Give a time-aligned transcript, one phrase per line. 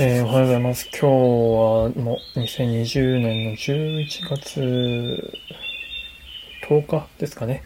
[0.00, 0.88] えー、おはようございます。
[0.92, 1.10] 今日は
[1.96, 4.60] もう2020年の11月
[6.68, 7.64] 10日ですかね。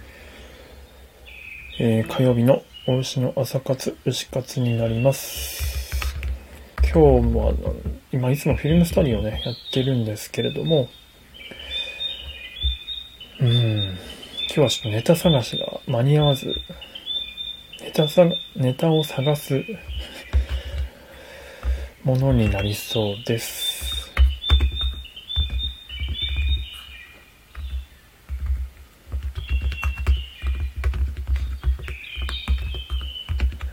[1.78, 5.92] えー、火曜日のお牛の朝活、牛活になります。
[6.90, 7.74] 今日もあの、
[8.12, 10.88] 今いつもフィルムスタディをね、やってるんですけれども、
[13.40, 16.54] うん、今日はちょっとネタ探しが間に合わず、
[17.82, 18.24] ネタさ、
[18.56, 19.62] ネタを探す
[22.04, 24.10] ものになりそうです。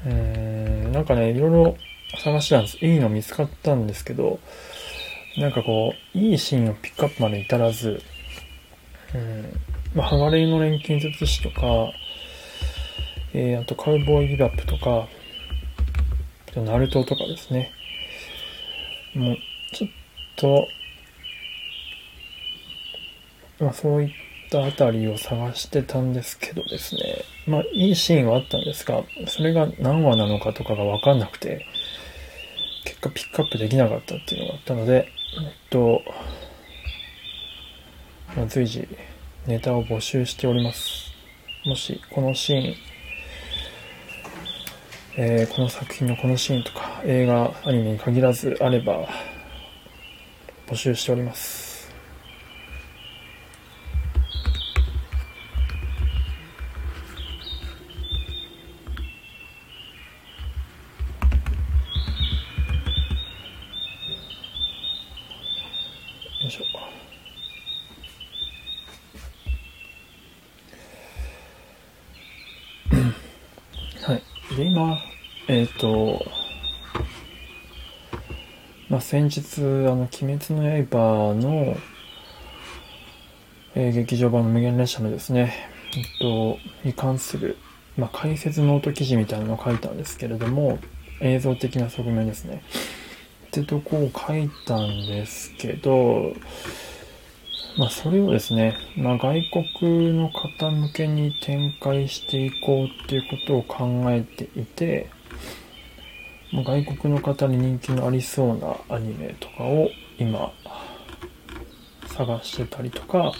[0.05, 1.77] うん、なんかね、いろいろ
[2.19, 2.77] 探したんです。
[2.85, 4.39] いいの見つかったんですけど、
[5.38, 8.03] なんかこう、いいシーンをピックアップまで至らず、
[9.16, 9.59] うん、
[9.95, 11.61] まあ、ハガレイの錬金術師とか、
[13.33, 15.07] えー、あとカウボーイビバップとか、
[16.55, 17.73] ナルトとかですね。
[19.15, 19.38] もう、
[19.73, 19.89] ちょっ
[20.35, 20.67] と、
[23.59, 24.09] まあそういっ
[24.49, 27.23] たあたりを探してたんですけどですね。
[27.47, 31.66] まあいいシーンはあったんですが、それが何話なのかとかがわかんなくて、
[32.85, 36.01] 結果ピックアップできなかったっていうのがあったので、えっと、
[38.35, 38.88] まあ、随時
[39.47, 41.11] ネタを募集しております。
[41.66, 42.75] もしこのシーン、
[45.22, 49.06] えー、この作品のこのシーンとか映画、アニメに限らずあれば
[50.66, 51.92] 募集しております。
[66.42, 66.64] よいしょ。
[74.09, 74.23] はい。
[74.56, 74.97] で、今、
[75.52, 76.23] えっ、ー、と、
[78.88, 81.75] まあ、先日、あの、鬼滅の刃の、
[83.73, 85.51] えー、劇場版の無限列車のですね、
[85.97, 87.57] えっと、に関する、
[87.97, 90.78] まあ、解説ノート記事みたいなのを書いたんですけれども、
[91.22, 92.61] 映像的な側面ですね。
[93.47, 96.35] ってとこを書いたんですけど、
[97.79, 99.44] まあ、それをですね、まあ、外
[99.81, 105.09] 国の方向けに展開していこうっていうことを考えていて、
[106.51, 110.51] 外国の方に人気のありそうなアニメとかを今
[112.07, 113.31] 探してたりとか、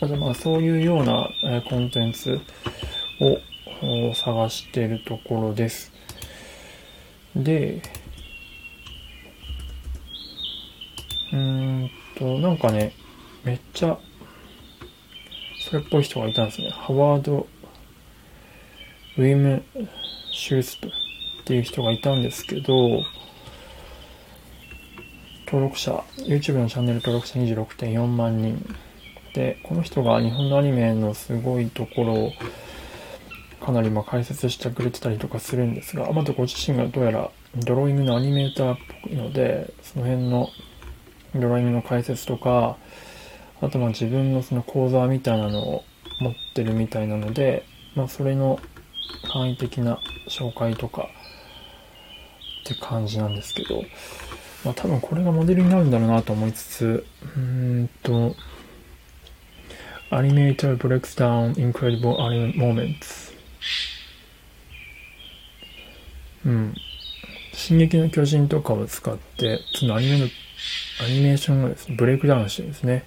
[0.00, 1.28] あとまあそういうような
[1.68, 2.40] コンテンツ
[3.20, 5.92] を探しているところです。
[7.36, 7.82] で、
[11.32, 12.92] うーんと、なんかね、
[13.44, 13.98] めっちゃ、
[15.60, 16.70] それっぽい人がいたんですね。
[16.70, 17.46] ハワード・
[19.16, 19.62] ウィム・
[20.32, 20.88] シューズと
[21.42, 23.02] っていう人がいたんですけど、
[25.46, 28.64] 登録者、YouTube のチャンネル登録者26.4万人。
[29.34, 32.32] で、この人が日本のアニメのすごいところを
[33.60, 40.48] かなりま解説してくれてたりとかするんですが、またご自身がどうやらドローイングのアニメーターっぽいので、その辺の
[41.34, 42.76] ドローイングの解説とか、
[43.60, 45.84] あとまあ自分のその講座みたいなのを
[46.20, 47.64] 持ってるみたいなので、
[47.94, 48.58] まあそれの
[49.32, 51.08] 簡易的な紹介とか、
[52.62, 53.82] って感じなんですけど、
[54.64, 57.06] まあ多分これがモデルになるんだろうなと思いつつ、
[57.36, 58.34] うーんと、
[60.10, 63.32] Animator breaks down incredible anime moments
[66.44, 66.74] うん。
[67.54, 73.04] 進撃の巨人とかを使って、そのアニメの、アニメーションをですね、ブレイクダウンしてるんですね。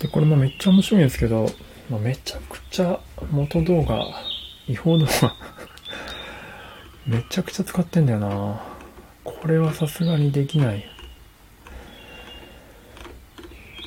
[0.00, 1.46] で、これもめっちゃ面白いんですけど、
[1.90, 4.06] まあ、めちゃくちゃ元動画、
[4.68, 5.34] 違法動画
[7.10, 8.62] めちゃくちゃ使ってんだよな
[9.24, 10.84] これはさすがにできない。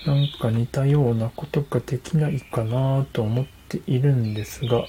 [0.05, 4.83] なんか似たようなことができないかなと思っているんですが、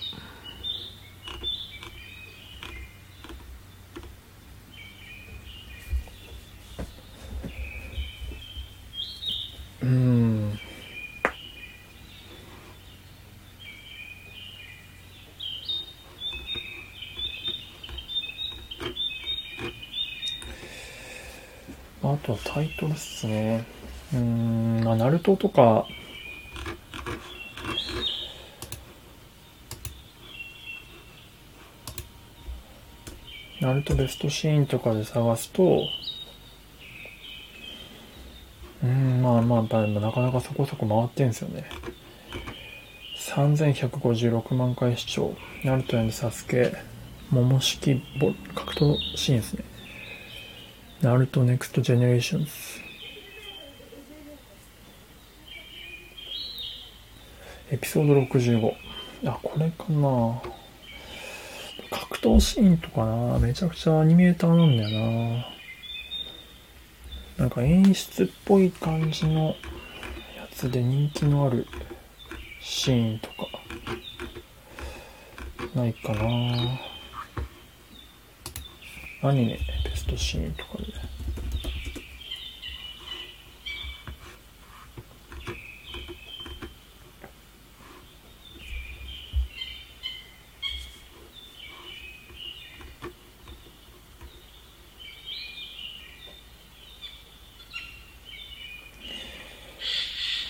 [9.80, 10.58] うん。
[22.14, 23.64] あとはタイトルっすね。
[24.12, 25.84] うーん、まあ、ナルトとか、
[33.60, 35.88] ナルトベストシーンとかで探すと、
[38.84, 41.64] うん、まあまあ、なかなかそこそこ回ってんすよね。
[43.18, 45.34] 3156万回視聴。
[45.64, 46.76] ナルトサスケ、
[47.30, 48.00] 桃式
[48.54, 49.73] 格闘シーンですね。
[51.04, 52.50] ナルトネクストジェネレーションズ。
[57.70, 58.72] エピソード65。
[59.26, 60.40] あ、これかな
[61.90, 65.46] 格闘シーンとかなめちゃくちゃアニメーターなんだよ
[67.36, 69.54] ななんか演出っぽい感じのや
[70.52, 71.66] つで人気のある
[72.60, 73.34] シーンとか
[75.74, 76.93] ないかな
[79.26, 80.84] アニメベストシーンとかで。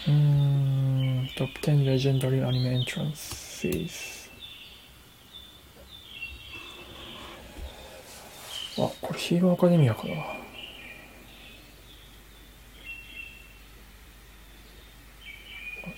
[0.09, 4.15] うーん、トップ10 Legendary Anime Entrances。
[8.77, 10.13] あ、これヒーローアカデミアかな。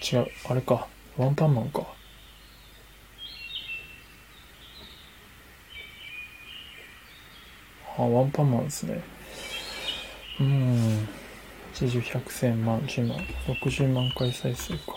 [0.01, 0.87] 違う、あれか。
[1.17, 1.85] ワンパンマンか。
[7.99, 9.03] あ、ワンパンマンですね。
[10.39, 11.09] うん。
[11.75, 13.19] 80、100、1000万、10万、
[13.49, 14.95] 60万回再生か。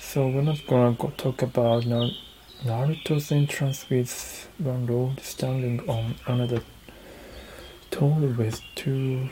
[0.00, 2.27] So we're not gonna go talk about Nar-
[2.64, 6.62] Naruto's entrance with one road standing on another
[7.90, 9.28] tall with two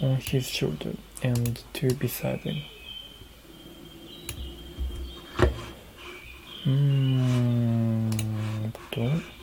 [0.00, 2.62] on his shoulder and two beside him.
[6.64, 7.04] Hmm,
[8.96, 9.33] う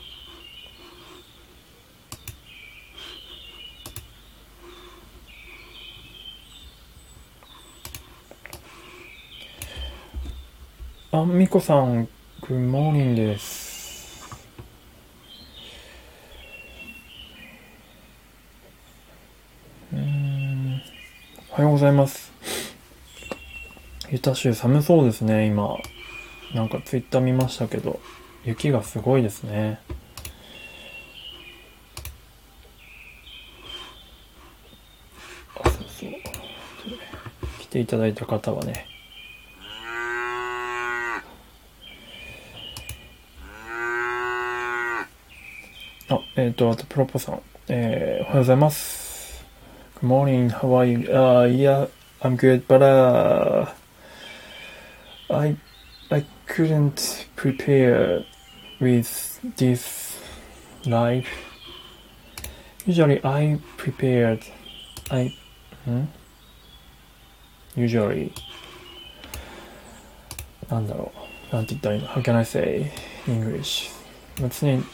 [11.13, 12.07] あ、みこさん、
[12.47, 14.23] グッモーニングです。
[19.91, 20.81] うん、
[21.51, 22.31] おはようございます。
[24.09, 25.75] ユタ州寒そうですね、今。
[26.55, 27.99] なんかツイッター見ましたけど、
[28.45, 29.81] 雪がすごいですね。
[35.61, 36.11] あ、そうそう。
[37.59, 38.87] 来ていただいた方はね、
[46.10, 47.40] あ、えっ、と、あと、プロポさん。
[47.68, 49.44] えー、おはようございます。
[50.00, 50.98] Good morning, how are you?
[51.08, 51.88] Uh, yeah,
[52.20, 53.66] I'm good, but, uh,
[55.28, 55.56] I,
[56.10, 58.24] I couldn't prepare
[58.80, 60.20] with this
[60.84, 61.26] live.
[62.86, 64.44] Usually I prepared,
[65.10, 65.34] I,
[65.84, 66.04] hmm?
[67.76, 68.32] Usually,
[70.70, 71.12] なんだろ
[71.52, 71.54] う。
[71.54, 72.90] なんて言ったらいいの ?How can I say
[73.26, 73.90] English?
[74.40, 74.84] まあ常に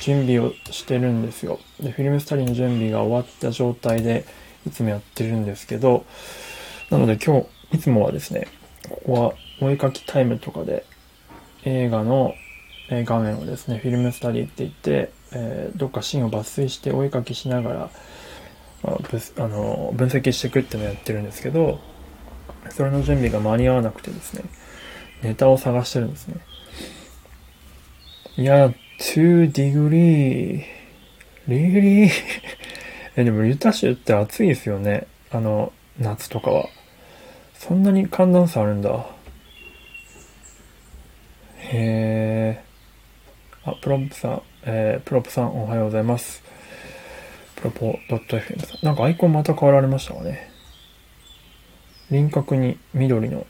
[0.00, 1.58] 準備をしてるんですよ。
[1.80, 4.24] で、フィルムスタディの準備が終わった状態で
[4.66, 6.04] いつもやってるんですけど、
[6.90, 8.48] なので今日、いつもはですね、
[8.88, 10.84] ここはお絵描きタイムとかで
[11.64, 12.34] 映画の
[12.90, 17.90] 画面をですね、フィルムスタディって言って、えーどっかシーンを抜粋してお絵描きしながら、
[18.84, 18.98] あ
[19.38, 21.80] あの分析していくっていうのをやってるんですけど、
[22.70, 24.44] それの準備が間に合わなくてですね、
[25.22, 26.36] ネタを探してるんですね。
[28.36, 30.64] いや、2 degree,
[31.48, 32.10] really?
[33.16, 35.06] え、でもユタ州って暑いですよね。
[35.30, 36.68] あの、夏とかは。
[37.54, 38.74] そんなに寒暖差ある。
[38.74, 39.06] んだ。
[41.58, 42.64] へえ。
[43.64, 46.42] あ、プロップさん、えー、プロップさんおはようございます。
[47.56, 48.84] プロポ .fm さん。
[48.84, 50.50] なんかアイコンまた変わられましたかね。
[52.10, 53.46] 輪郭に緑の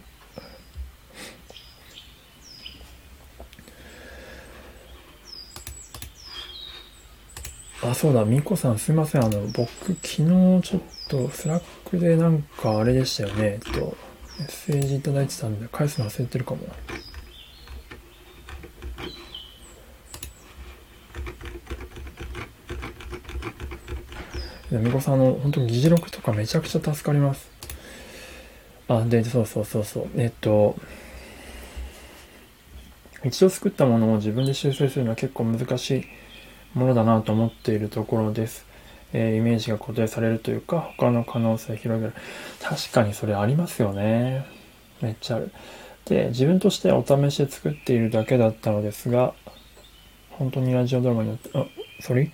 [7.87, 9.25] あ、そうだ、みこさんすいません。
[9.25, 9.69] あの、僕、
[10.03, 10.25] 昨日
[10.63, 13.45] ちょっとスラックでなんかあれでしたよね。
[13.45, 13.97] えっと、
[14.39, 16.61] メッセージいただいてたんで、返すの忘れてるかも。
[24.71, 27.51] でみこさん、あの、本当議事録とかめちゃくちゃ助かります。
[28.89, 30.09] あ、で、そうそうそうそう。
[30.17, 30.75] えっと、
[33.23, 36.05] 一度作ったものを自分で修正するのは結構難しい
[36.75, 38.67] ものだなと思っているところです。
[39.13, 42.13] えーイメージが固定されるというか、他の可能性を広げる。
[42.61, 44.45] 確かにそれありますよね。
[45.01, 45.53] めっちゃある。
[46.07, 49.35] で、自分としてお試しで作っているだけだったのですが、
[50.31, 51.67] 本当にラジオドラマによって、あ、
[52.03, 52.31] sorry?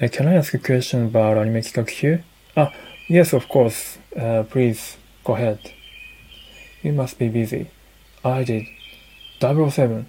[0.00, 2.22] え Can I ask a question about アニメ企画 here?
[2.54, 2.72] あ、
[3.08, 5.58] yes, of course.、Uh, please, go ahead.
[6.82, 7.66] You must be busy.
[8.22, 8.64] I did.
[9.40, 10.04] 007.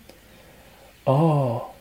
[1.06, 1.77] ああ。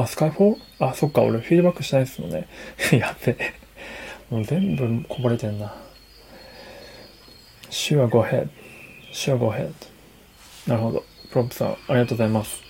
[0.00, 0.86] あ、スカイフォー？
[0.86, 2.48] あ、そっか、俺フィードバックしたいですもんね。
[2.92, 3.54] やべえ。
[4.30, 5.74] もう全部こぼれてんな。
[7.70, 8.48] Sure, go ahead.
[9.12, 9.72] Sure, go ahead.
[10.66, 11.04] なるほど。
[11.30, 12.62] プロップさん、ありがとうございます。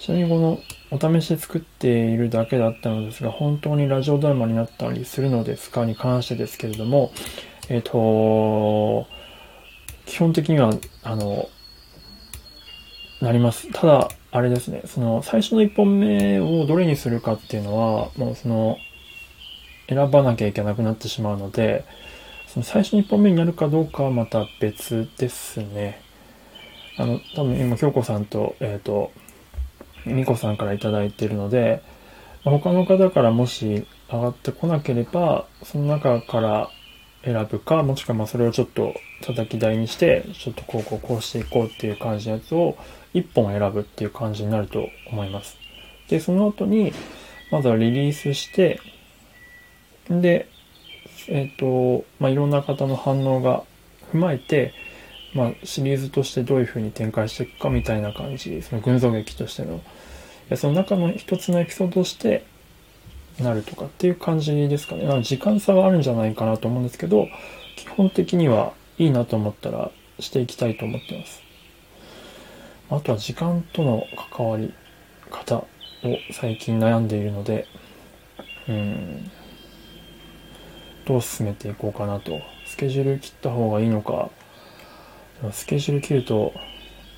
[0.00, 0.60] ちなみにこの
[0.90, 5.84] お試しで作っているだけだったのですが、本当にラジオドラマになったりするのですか？
[5.84, 7.12] に関してですけれども、
[7.70, 9.06] えっ、ー、と、
[10.04, 10.74] 基本的には、
[11.04, 11.48] あの、
[13.20, 13.72] なります。
[13.72, 18.76] ただ、あれですね、その、最初の1本目をどれにするかっていうのは、もうその、
[19.88, 21.84] 選ばなきゃいけなくなってしまうので、
[22.48, 26.02] その最初の1本目になるかどうかはまた別ですね。
[26.96, 29.12] あの、多分今、京子さんと、えっ、ー、と、
[30.06, 31.84] みこさんから頂いてるので、
[32.42, 36.70] 他の方からもし上がってこなければ、その中から
[37.24, 42.76] 選ぶか、もしくはまあそれをちょっと叩き台にして、ちょっとこうこうこうしていこうっていう感じのやつを
[43.14, 45.56] 1本選ぶっていう感じになると思います。
[46.08, 46.92] で、その後に、
[47.50, 48.80] まずはリリースして、
[50.08, 50.48] で、
[51.28, 53.64] えっ、ー、と、まあ、いろんな方の反応が
[54.12, 54.72] 踏まえて、
[55.34, 59.80] まあ、シリーズとしてどういう風に展開していくかみたいな感じ、その群像劇としての、
[60.56, 62.44] その中の一つのエピソードとして
[63.38, 65.22] なるとかっていう感じですかね。
[65.22, 67.28] 時間差はあるんじゃないかなと思うんですけど、
[67.76, 71.42] 基本的にはいいなと思ったらしていきたいと思ってます。
[72.90, 74.04] あとは時間との
[74.36, 74.74] 関わり
[75.30, 75.66] 方を
[76.32, 77.66] 最近悩んでいるので、
[78.68, 79.30] うん、
[81.06, 82.40] どう進めていこうかなと。
[82.66, 84.30] スケジュール切った方がいいのか、
[85.52, 86.52] スケジュール切ると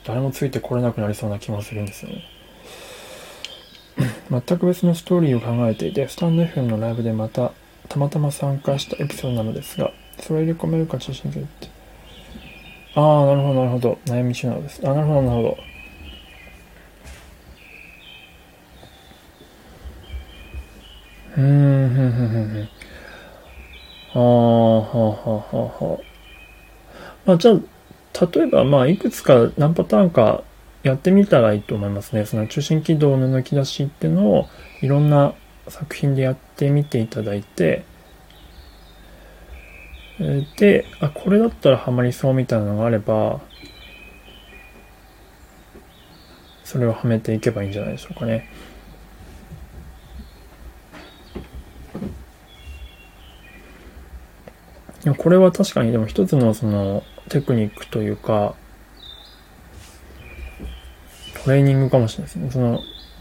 [0.05, 2.25] 誰もついてこれなくなりそうな気もするんですよね。
[4.33, 7.53] 全く別のストーリーを考えていて、スタンド FM のライブでまた
[7.91, 11.69] たまたま参加したエピソードなのですが、それ入れ込めるか中心にって。
[12.95, 13.99] ああ、なるほど、なるほど。
[14.07, 14.81] 悩み中なのです。
[14.89, 15.59] あ、なるほど、なるほど。
[21.37, 22.69] うーん、ふんふんふんふん。
[24.15, 26.13] ああ、はあ、はあ、はあ、はあ。
[27.27, 30.43] まあ、じゃあ、例えば、まあ、いくつか何パターンか
[30.83, 32.27] やってみたらいいと思いますね。
[32.27, 34.49] その中心軌道の抜き出しっていうのを
[34.81, 35.35] いろんな
[35.69, 37.85] 作品でやってみていただいて、
[40.57, 43.41] で、あ、これだったらハマりそうみたいなのがあれば、
[46.65, 48.49] それをはめていけばいいんじゃないでしょうかね。
[55.19, 58.55] これは確かにでも一つのそのテクニックというか、
[61.45, 62.51] トレーニングかもしれないですね。
[62.51, 62.81] その、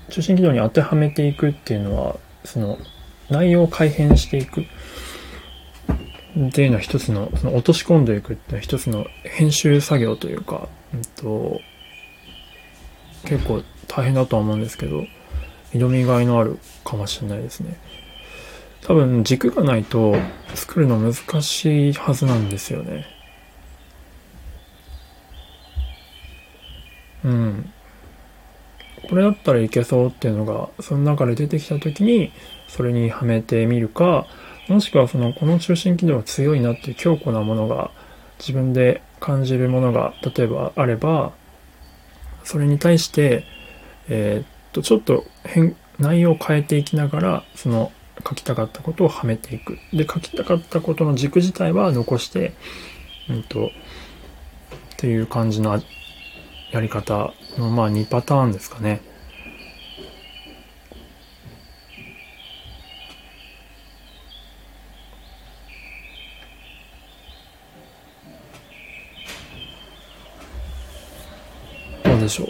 [0.09, 2.77] 中心軌道に当てはめていくっていうのは、その、
[3.29, 11.61] 内容を改変していくっていうのは一つの、その落とし込んでいくっていうのは一つの編集作業というか、うんと、
[13.25, 15.05] 結構大変だとは思うんですけど、
[15.73, 17.77] 挑みがいのあるかもしれないですね。
[18.81, 20.15] 多分軸がないと
[20.55, 23.05] 作るの難しいはずなんですよね。
[27.23, 27.73] うん。
[29.11, 32.31] これだったらいけそうっていうのが、その中で出てきた時に、
[32.69, 34.25] それにはめてみるか、
[34.69, 37.91] もしくはその、この中心機能が強いなっていう強固なものが、
[38.39, 41.33] 自分で感じるものが、例えばあれば、
[42.45, 43.43] それに対して、
[44.07, 47.91] え、っと、ちょっと変、内容を変えていきながら、その、
[48.25, 49.77] 書きたかったことをはめていく。
[49.91, 52.53] で、書きたかったことの軸自体は残して、
[53.29, 53.69] うんと、っ
[54.95, 55.73] ていう感じの
[56.71, 59.01] やり方の、まあ2パターンですかね。
[72.03, 72.47] どうでしょう？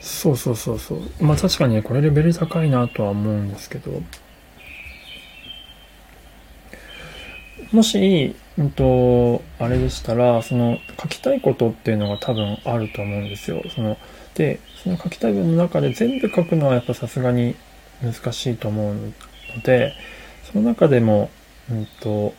[0.00, 1.00] そうそうそうそう。
[1.20, 4.02] まあ確かに、これレベル高いなとは思うんですけど、
[7.72, 13.62] もし、うんと、あれでしたら、その書きたいことっていうのが多分あると思うんですよ。
[13.74, 13.96] その、
[14.34, 17.56] で、その書きたい文の中で全部書くのはやっぱさすがに
[18.02, 19.12] 難しいと思うの
[19.62, 19.94] で、
[20.52, 21.30] その中でも、
[21.70, 22.34] うんと、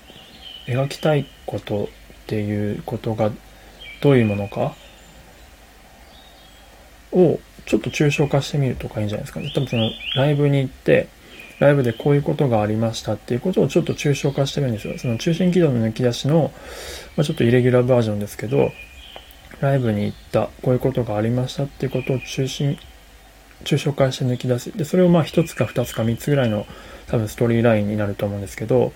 [0.67, 1.87] 描きたいことっ
[2.27, 3.31] ていうことが
[4.01, 4.75] どういうものか
[7.11, 9.51] をちょっと抽象化してみるとかいいんじゃないですかね。
[9.53, 11.07] 多分そのライブに行って、
[11.63, 14.99] ライブでこういうことがありましたっていうことをちょっと抽象化してるんですよ。
[14.99, 16.51] その中心軌道の抜き出しの、
[17.15, 18.73] まあ、ちょっとイレギュラーバージョンですけど、
[19.61, 22.77] ライブに行った、こういうことがありましたっていうことを中心
[23.63, 24.77] 抽象化して抜き出す。
[24.77, 26.65] で、それをまあ1つか2つか3つぐらいの
[27.07, 28.91] 多分ストーリーラインになると思うんですけど、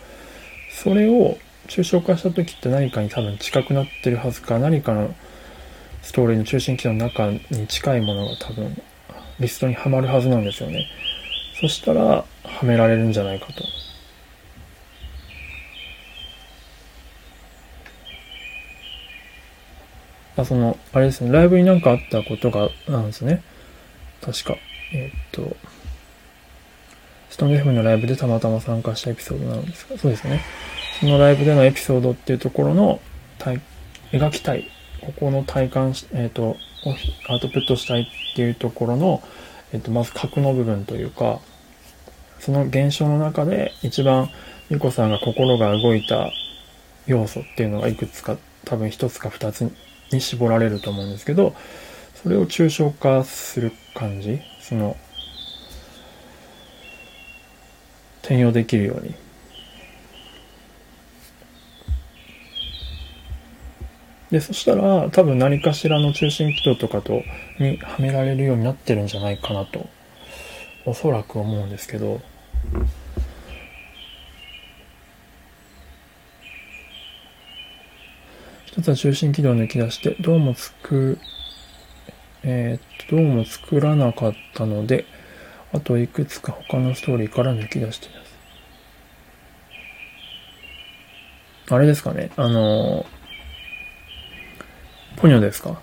[0.69, 5.15] それを抽象化した時って何かに多分近くなってるはずか、何かの
[6.01, 8.81] ストーリーの中心機能の中に近いものが多分
[9.39, 10.85] リストにはまるはずなんですよね。
[11.61, 13.63] そしたら、はめられるんじゃないかと。
[20.37, 23.41] あ、その、あれですね、ライブになんかあったことが、なんですね。
[24.21, 24.55] 確か。
[24.93, 25.57] えー、っと、
[27.29, 30.41] ストーン FM のライブでたまたま参加したエピソードなんですが、そうですね。
[30.99, 33.01] そのライブでのエピソードっていうところの、
[34.11, 34.69] 描きたい、
[35.01, 36.55] ここの体感し、えー、っと、
[37.27, 39.23] アウトプットしたいっていうところの、
[39.73, 41.39] えっと、まず核の部分というか、
[42.39, 44.29] その現象の中で一番
[44.69, 46.31] ゆこさんが心が動いた
[47.05, 49.71] 要素っていうのがいくつか多分一つか二つ
[50.11, 51.55] に絞られると思うんですけど、
[52.21, 54.97] それを抽象化する感じ、その、
[58.21, 59.15] 転用できるように。
[64.31, 67.23] で、そしたら多分何かしらの中心軌道とかと、
[67.59, 69.87] にはめられるようになってるんじゃないかなと、
[70.87, 72.21] おそらく思うんですけど、
[78.65, 81.19] 一つは中心軌道を抜き出して、どうもつく、
[82.43, 85.03] えー、っと、どうも作らなかったので、
[85.73, 88.23] あといくつか他のストーリーから抜き出していま
[91.67, 91.73] す。
[91.73, 93.05] あれですかね、あの
[95.17, 95.81] ポニョですか？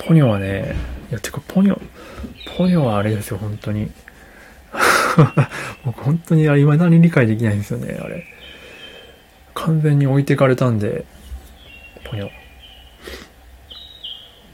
[0.00, 0.74] ポニョはね、
[1.10, 1.80] いや、てか、ポニョ、
[2.56, 3.90] ポニョはあれですよ、本当に。
[5.84, 8.24] 僕、本当にあれ、未だに理解できないんですよね、あれ。
[9.54, 11.04] 完全に置いてかれたんで、
[12.04, 12.30] ポニョ。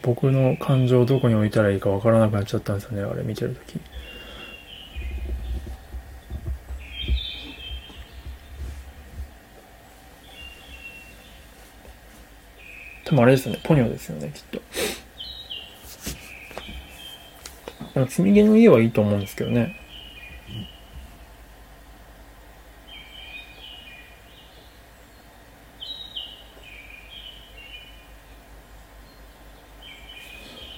[0.02, 3.80] 僕の感情をどこに置いたらいいかわからなくなっちゃったんですよね、あれ見てるとき。
[13.04, 13.60] 多分あれですよね。
[13.62, 14.60] ポニョですよね、きっと。
[17.94, 19.76] 積み毛の家はいいと思うんですけどね。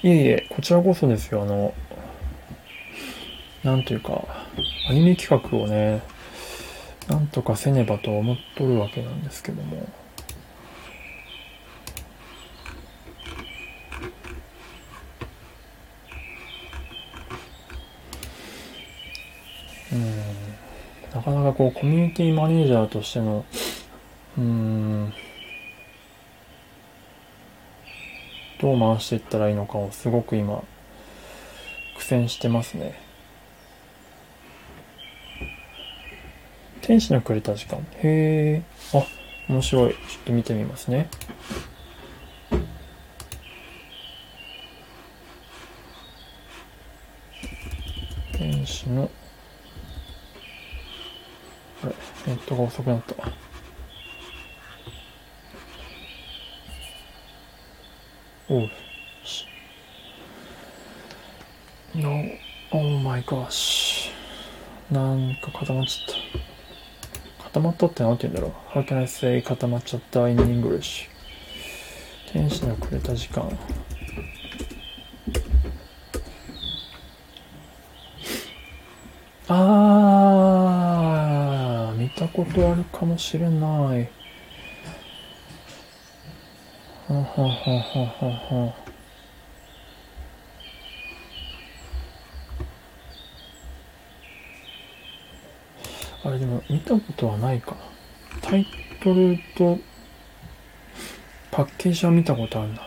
[0.03, 1.75] いえいえ、こちらこそですよ、あの、
[3.65, 4.25] なんというか、
[4.89, 6.03] アニメ企画をね、
[7.09, 9.89] なんとかせねばと思っとるわけなんですけども。
[21.15, 23.45] なかなかこう、コミュニティマネージャーとしての、
[24.37, 25.13] うん、
[28.61, 30.63] どう回していったらいいのかをすごく今、
[31.97, 33.01] 苦戦してますね。
[36.83, 37.79] 天使のくれた時間。
[38.03, 38.63] へえ。
[38.93, 39.05] あ、
[39.49, 39.93] 面白い。
[39.93, 41.09] ちょっと見てみますね。
[48.33, 49.11] 天使の
[51.83, 51.95] あれ、
[52.27, 53.15] ネットが遅くなった。
[58.49, 58.71] おう。
[61.95, 62.25] No,
[62.73, 64.11] oh my gosh.
[64.91, 66.15] なんか固まっちゃっ
[67.39, 67.45] た。
[67.45, 71.09] 固まったって何て言うんだろう ?How can I say 固まっちゃった in English?
[72.33, 73.59] 天使のくれた時間。
[79.49, 83.57] あー、見たことあるかもしれな
[83.97, 84.11] い。
[87.09, 88.75] はははははは。
[96.25, 97.79] あれでも見たことはないかな。
[98.43, 98.67] タイ
[99.03, 99.79] トルと
[101.51, 102.83] パッケージは見たことあるな。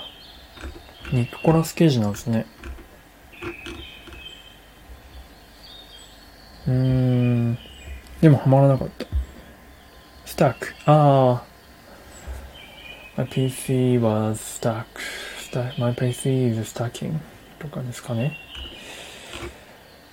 [1.12, 2.46] ニッコラス・ケージなんですね。
[6.68, 7.58] うーん。
[8.22, 9.09] でもハマらなかった。
[10.39, 10.73] スタック。
[10.86, 11.45] ああ。
[13.17, 14.86] My PC was stuck.
[15.78, 17.19] My PC is stacking.
[17.60, 18.38] とかですかね。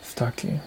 [0.02, 0.58] stacking.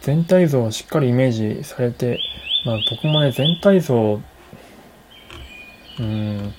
[0.00, 2.20] 全体像をしっかりイメージされて、
[2.64, 4.20] まあ僕もね、全体像、
[5.98, 6.54] うん、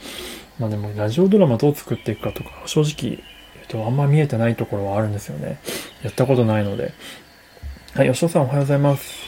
[0.60, 3.24] まあでもラジオドラマどう作っていくかとか、正直
[3.62, 5.58] えっとあんま見えてないところはあるんですよね。
[6.04, 6.92] やったことないので。
[7.96, 9.24] はい、吉田さんおはようございます。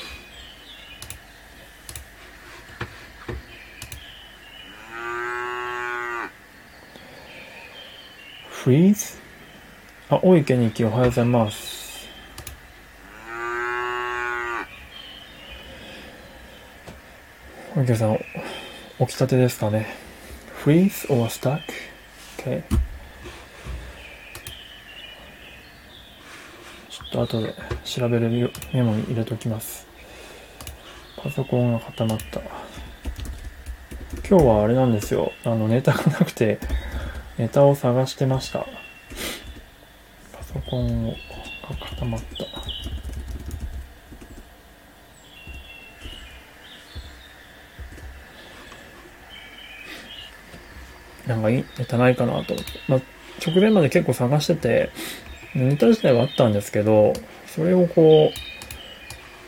[8.65, 9.17] freeze?
[10.09, 12.09] あ、大池日記おはようございます。
[17.73, 18.19] 大池さん、
[18.99, 19.87] 起きたてですかね。
[20.65, 21.61] freeze or stuck?
[22.39, 22.63] Okay.
[26.89, 28.29] ちょっと後で調べる
[28.73, 29.87] メモに入れときます。
[31.15, 32.41] パソコンが固まった。
[34.29, 35.31] 今日はあれなんですよ。
[35.43, 36.59] あの、ネタがなくて、
[37.37, 38.59] ネタを探してました。
[38.59, 41.15] パソコンが
[41.95, 42.21] 固まっ
[51.25, 51.27] た。
[51.27, 52.71] なんかいいネタないかなと思って。
[52.87, 53.01] まあ、
[53.45, 54.91] 直前まで結構探してて、
[55.55, 57.13] ネタ自体はあったんですけど、
[57.47, 58.31] それをこ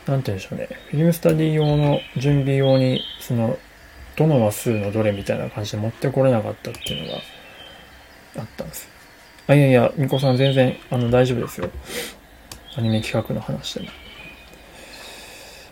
[0.06, 0.68] う、なんて言うんでしょうね。
[0.90, 3.58] フィルムスタディ用の準備用に、その、
[4.16, 7.20] どの話数のどれみたいな感じで持ってこれなかったっていうのが
[8.38, 8.88] あったんです。
[9.46, 11.70] あ、いやいや、みこさん全然、あの、大丈夫ですよ。
[12.76, 13.88] アニメ企画の話でも。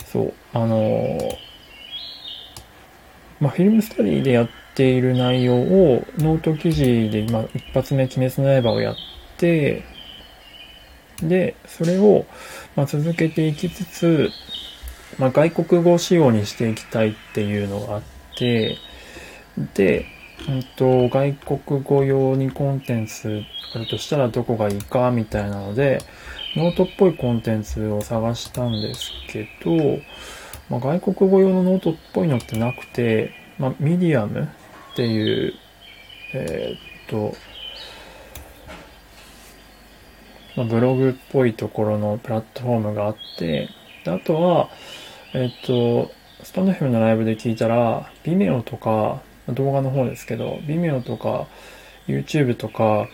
[0.07, 1.49] そう、あのー
[3.41, 8.97] まあ、フィルムスタディでやっている内容を、ノート記事で今、一発目、鬼滅の刃をやっ
[9.37, 9.85] て、
[11.23, 12.27] で、それを、
[12.77, 14.31] ま、続けていきつつ、
[15.19, 18.03] まあ、外国語仕様にしていきたいっていうのがあっ
[18.37, 18.77] て、
[19.75, 20.07] で、
[20.49, 23.43] うんと、外国語用にコンテンツ
[23.75, 25.99] あるとしたらどこがいいかみたいなので、
[26.57, 29.99] ノートっぽいコンテンツを探したんですけど、
[30.71, 34.45] まあ、外国語用のノートっぽいのってなくて、まあ、ミディアム
[34.93, 35.55] っていう、
[36.35, 37.37] えーっと、
[40.59, 43.69] まあ、ブログっぽいところのプラットフォームがあって、
[44.05, 44.69] であとは、
[45.33, 46.11] えっと、
[46.43, 51.47] スタンド FM のライブで聞いたら、Vimeo とか、動画の方ですけど、Vimeo とか、
[52.09, 53.07] YouTube とか、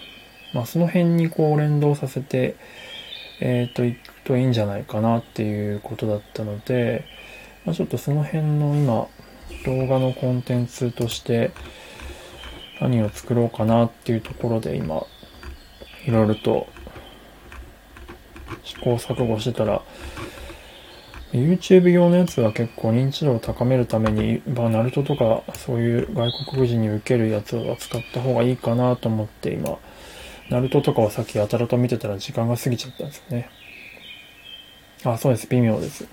[0.55, 2.57] まあ、その辺にこう連動させて、
[3.41, 7.05] えっと、いくといいんじゃないかなっていうことだったので、
[7.67, 9.07] まあ、ちょっとその辺の今、
[9.67, 11.51] 動画のコンテンツとして
[12.81, 15.05] 何を作ろうかなっていうところで今、
[16.07, 16.69] いろいろと
[18.63, 19.83] 試行錯誤してたら、
[21.33, 29.79] YouTube 用のやつは結構認知度を高めるために、まあ、ナルトとかそういう外国人に受けるやつを使った方がいいかなと思って今、
[30.49, 33.51] ナルトとかをさっきやたらと見てたら時間が過ぎちゃったんですよね。
[35.05, 35.49] あ、そうです。
[35.49, 36.07] 微妙です。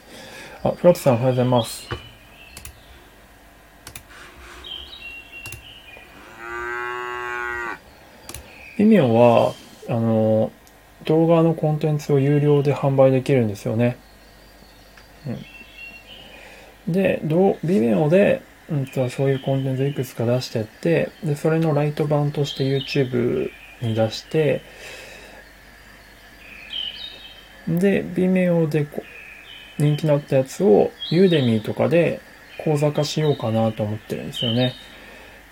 [0.64, 1.88] あ、フラットさんおはようございます。
[8.80, 9.54] 微妙は、
[9.88, 10.52] あの、
[11.06, 13.98] 動画のコンテンツを有料で販売できるんですよね。
[16.88, 23.50] うん、で、どう、Vimeo で、うんと、そういうコンテンツいくつか出してって、で、それのライト版として YouTube
[23.82, 24.62] に出して、
[27.68, 28.88] で、Vimeo で
[29.78, 32.20] 人気になったやつを Udemy とかで
[32.64, 34.74] 講座化しようかなと思ってるんですよね。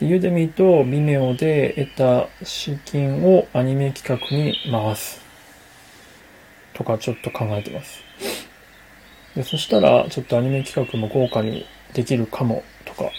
[0.01, 5.28] ユーデミと Vimeo で得た資金をアニメ企画に回す。
[6.79, 8.01] とかちょっと考えてます。
[9.35, 13.11] で、そしたら、ちょっとアニメ企画も豪華にできるかも、とか。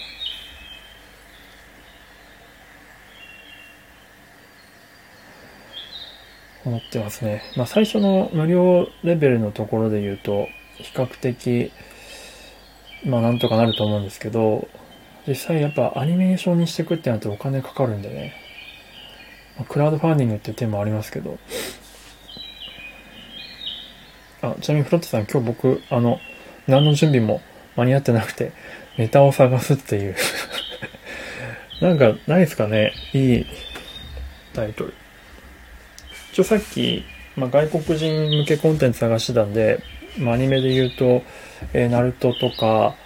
[6.65, 7.43] 思ってますね。
[7.57, 11.71] まあ最初の無料レベルのところで言うと、比較的、
[13.05, 14.69] まあなんとかなると思うんですけど、
[15.27, 18.33] 実際やっぱアニメーションにしていくってなってお金かかるんでね。
[19.59, 21.39] まあクラウドファンディングって手もありますけど。
[24.43, 26.21] あ、ちなみにフロットさん今日僕、あの、
[26.67, 27.41] 何の準備も
[27.77, 28.53] 間に合ってなくて、
[28.99, 30.17] ネタを探すっていう。
[31.81, 32.93] なんか、ないですかね？
[33.13, 33.47] いい
[34.53, 34.95] タイトル。
[36.33, 37.05] 一応さっき、
[37.37, 39.83] まあ、外国人向けコンテンツ探してたんで、
[40.19, 41.23] まあ、アニメで言うと、
[41.73, 42.97] えー、ナルトとか、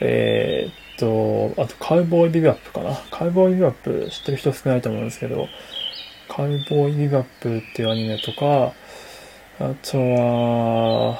[0.00, 2.94] えー、っと、あと、カウボーイビバップかな？
[3.10, 5.48] カウボーイビバップ知ってる人少ないと思うんですけど、
[6.28, 8.72] カウボーイビバップっていうアニメとか、
[9.64, 11.18] あとは、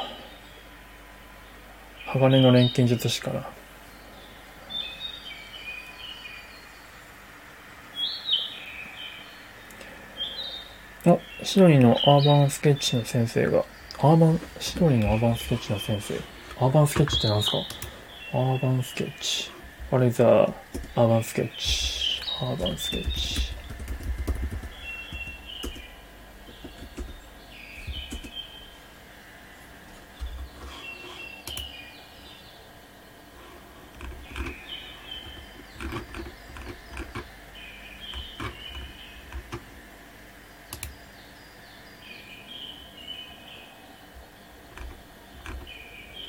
[2.09, 3.49] 鋼の錬金術師かな。
[11.07, 13.65] あ、シドニーのアーバンスケッチの先生が、
[13.99, 16.15] アーバン、シドニーのアーバンスケッチの先生。
[16.63, 17.57] アーバンスケッチって何すか？
[18.35, 19.51] アーバンスケッチ。
[19.91, 22.21] あれザ、アーバンスケッチ。
[22.43, 23.55] アーバンスケッチ。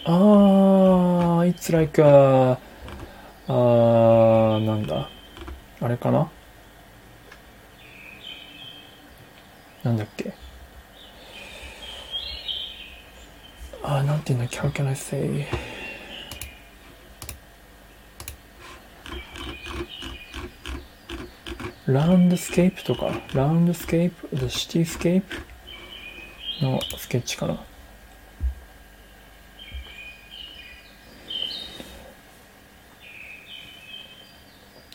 [0.08, 2.60] ああ、It's like a,
[3.48, 5.10] あなんだ。
[5.82, 6.30] あれかな？
[9.82, 10.36] なんだっけ？
[13.82, 15.48] あなんていうんだっけ？How can I say
[21.88, 25.24] landscape とか、 landscape、The cityscape
[26.62, 27.60] のスケッチかな？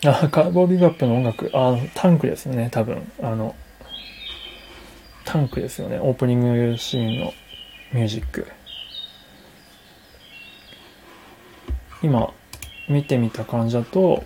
[0.07, 3.13] あ、カーボービバップの音楽、あ、タンクですよね、多分。
[3.23, 3.55] あの、
[5.27, 7.35] タンクですよね、オープニングシーンの
[7.93, 8.47] ミュージック。
[12.03, 12.33] 今、
[12.89, 14.25] 見てみた感じだと、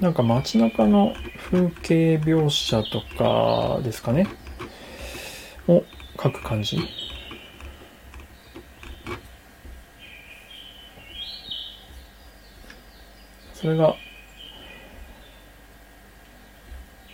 [0.00, 1.14] なんか街中の
[1.50, 4.26] 風景描写とかですかね
[5.68, 5.84] を
[6.20, 6.78] 書く感じ。
[13.52, 13.94] それが、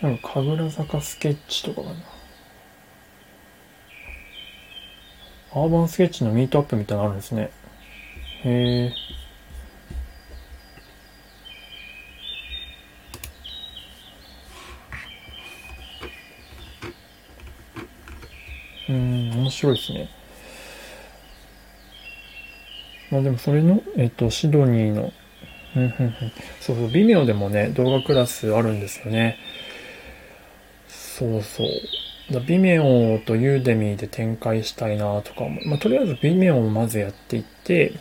[0.00, 1.94] なんか神楽坂スケッチとかかな。
[5.50, 7.50] アーバンスケッチのミートアップみたいなのあるんですね。
[8.44, 8.92] へえ。
[18.88, 20.08] うん、面白いですね。
[23.10, 25.12] まあでもそれの、えっと、シドニーの、
[26.60, 29.38] そうそう、微妙でもね、動画クラスあるんですよね。
[31.18, 32.40] そうそう。
[32.46, 37.92] ビメオとユーデミーで展開したいなとか、まあ、とりあえずビメオをまずやっていって、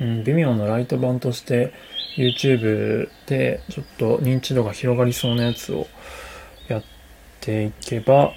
[0.00, 1.72] うん、ビメオのライト版として
[2.16, 5.88] YouTube でちょっと認知度が広がりそうなやつを
[6.68, 6.84] やっ
[7.40, 8.32] ていけば、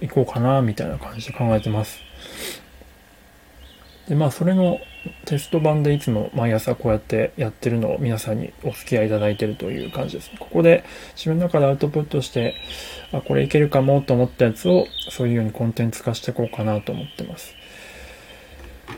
[0.00, 2.11] いこうかな、みたいな感じで考えてます。
[4.08, 4.80] で、まあ、それの
[5.24, 10.36] テスト版でいつも毎朝こうやってやってるのを皆さんにお付き合いいただいてるという感じですね。
[10.38, 10.84] ここで
[11.14, 12.56] 自分の中でアウトプットして、
[13.12, 17.54] あ、これいけるかもと思ったやつをそういうようにコンテンツ化していこうかなと思ってます。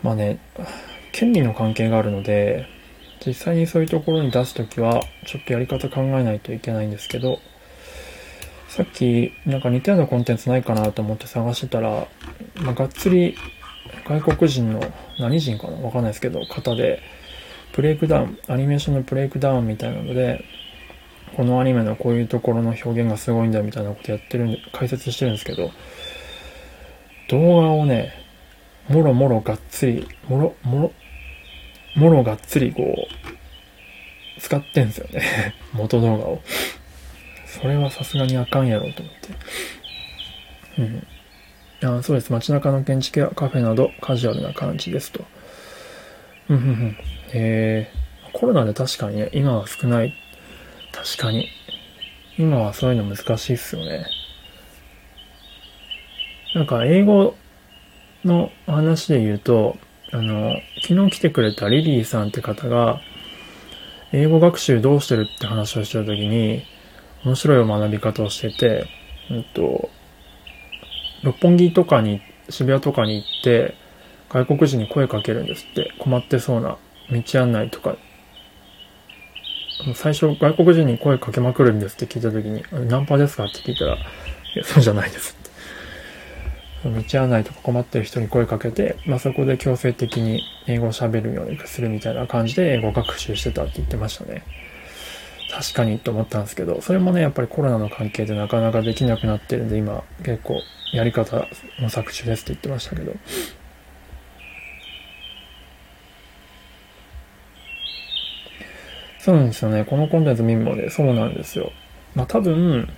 [0.03, 0.39] まあね、
[1.13, 2.67] 権利の関係があるので、
[3.25, 7.41] 実際にそういうところに出すときは、ちょっとやり方考えないといけないんですけど、
[8.69, 12.09] さっき、なんか似たようなコンテンツないかなと思って探してたら、
[12.57, 13.37] まあ、がっつり
[14.05, 14.81] 外国人の、
[15.19, 15.77] 何人かな？
[15.79, 17.01] わかんないですけど、方で、
[17.73, 20.45] ブレイクダウン、アニメーションのブレイクダウンみたいなので、
[21.37, 25.71] このアニメのこういうところの表現がすごいんだみたいなことやってるんで、解説してるんですけど、
[27.29, 28.13] 動画をね、
[28.89, 30.93] もろもろがっつり、もろ、もろ、
[31.97, 35.55] もろがっつりこう、使ってんすよね。
[35.73, 36.43] 元動画を。
[37.47, 39.29] それはさすがにあかんやろと思って。
[40.79, 41.07] うん。
[41.85, 42.33] あそうです。
[42.33, 45.25] 街中の建築やカフェなどカジュアルな感じですと。
[46.49, 46.97] うん、うん、うん。
[47.33, 50.15] えー、コロナで確かにね、今は少ない。
[50.93, 51.49] 確かに。
[52.39, 54.07] 今はそういうの難しいっすよね。
[56.55, 57.37] なんか英語
[58.25, 59.77] の話で言うと、
[60.13, 63.01] あの、昨日来てくれたリリーさんって方が、
[64.13, 66.63] 英語学習どうしてるって話をしてた時に、
[67.25, 68.87] 面白い学び方をしてて、
[69.31, 69.91] うんと、
[71.25, 73.75] 六本木とかに、渋谷とかに行って、
[74.29, 75.93] 外国人に声かけるんですって。
[75.99, 76.77] 困ってそうな
[77.11, 77.97] 道案内とか。
[79.95, 83.99] 最初、外国人に声かけまくるんですって聞いたときに、ナンパですかって聞いたら、い
[84.55, 87.11] や、そうじゃないですって。
[87.13, 94.43] 道案内とか困ってる人に声かけて、まあ、そこで強制的に英語を喋るようにするみたいな感じで英語学習してたって言ってましたね。
[95.55, 100.61] 確かにと思ったんですけど、それもね、やっぱりコロナの関係でなかなかできなくなってるんで、今結構
[100.93, 101.47] やり方
[101.79, 103.15] 模索中ですって言ってましたけど。
[109.21, 109.85] そうなんですよね。
[109.85, 111.71] このコンテンツ見るもね、そうなんですよ。
[112.17, 112.89] まあ多分、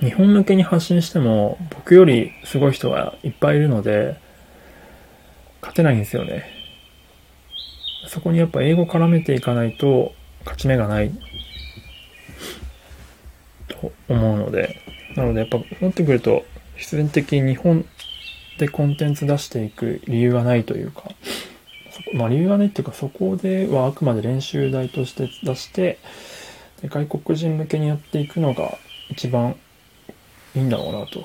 [0.00, 4.18] 日本向けに発信しても、僕よりすごい人がいっぱいいるので、
[5.62, 6.44] 勝てないんですよね。
[8.06, 10.12] そこにやっぱ英語絡めていかないと、
[10.48, 11.10] 勝ち目がない
[13.68, 14.80] と思うので、
[15.14, 16.44] なのでやっぱ持ってくると
[16.76, 17.84] 必然的に日本
[18.58, 21.04] でコンテンツ出していく理由がないというか、
[22.14, 25.98] まあ理由がないっていうかそこではあくまで練習台として出して、
[26.82, 28.78] 外国人向けにやっていくのが
[29.10, 29.56] 一番
[30.54, 31.20] いいんだろうなと。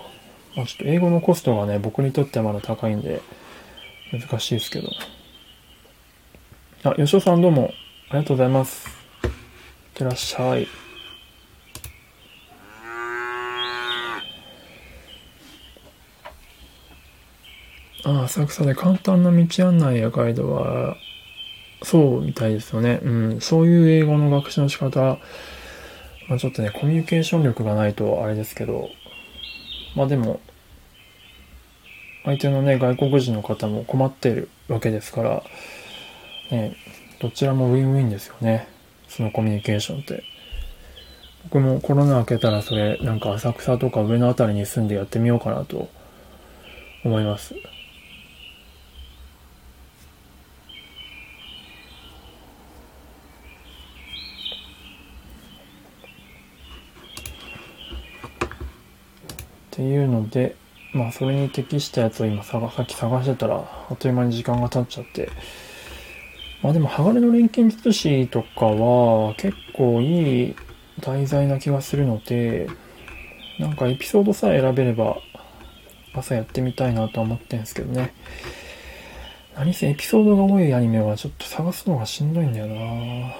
[0.56, 3.22] まあちょっと英語のコストがね、僕にとってはまだ高いんで
[4.12, 4.90] 難しいですけど。
[6.84, 7.74] あ、吉尾さんどうも
[8.10, 9.03] ありがとうございます。
[9.94, 10.68] ってらっしゃい。
[18.06, 20.98] ああ、浅草で簡単な道案内やガイドは、
[21.84, 23.00] そうみたいですよね。
[23.04, 23.42] うん。
[23.42, 25.20] そういう英語の学習の仕方、
[26.28, 28.90] まあちょっとね、コミュニケーション力がないとあれですけど、
[29.96, 30.42] まあでも、
[32.26, 35.44] 相手のね、外国人の方も困っているわけですから、
[36.52, 36.76] ね、
[37.20, 38.73] どちらもウィンウィンですよね。
[39.16, 40.24] そのコミュニケーションって。
[41.44, 45.90] 僕もコロナ明けたらそれ、なんか浅草とか上の辺りに住んでやってみようかなと
[47.04, 47.54] 思います。
[47.54, 47.58] っ
[59.72, 60.56] ていうので、
[60.94, 65.30] まあそれに適したやつを今さっき探してたら、あっという間に時間が経っちゃって、
[66.64, 70.56] まあでも、鋼の錬金術師とかは結構いい
[71.02, 72.68] 題材な気がするので、
[73.60, 75.18] なんかエピソードさえ選べれば
[76.14, 78.14] 朝やってみたいなと思ってんですけどね。
[79.56, 83.34] 何せエピソードが多いアニメはちょっと探すのがしんどいんだよな引っ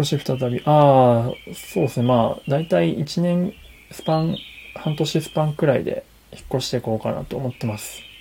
[0.00, 0.62] 越し再び。
[0.64, 2.06] ああ、そうですね。
[2.06, 3.52] まあ、だいたい1年
[3.90, 4.38] スパン、
[4.76, 8.11] 半年スパンくらいで引っ越していこうかなと思ってます。